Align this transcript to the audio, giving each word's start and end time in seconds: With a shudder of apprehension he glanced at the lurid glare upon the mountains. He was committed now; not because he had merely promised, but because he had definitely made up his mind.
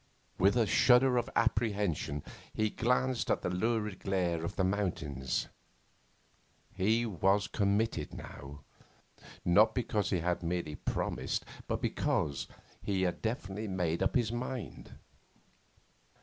With 0.39 0.57
a 0.57 0.65
shudder 0.65 1.15
of 1.15 1.29
apprehension 1.35 2.23
he 2.55 2.71
glanced 2.71 3.29
at 3.29 3.43
the 3.43 3.51
lurid 3.51 3.99
glare 3.99 4.43
upon 4.43 4.55
the 4.55 4.63
mountains. 4.63 5.47
He 6.73 7.05
was 7.05 7.45
committed 7.45 8.11
now; 8.11 8.61
not 9.45 9.75
because 9.75 10.09
he 10.09 10.21
had 10.21 10.41
merely 10.41 10.73
promised, 10.73 11.45
but 11.67 11.83
because 11.83 12.47
he 12.81 13.03
had 13.03 13.21
definitely 13.21 13.67
made 13.67 14.01
up 14.01 14.15
his 14.15 14.31
mind. 14.31 14.95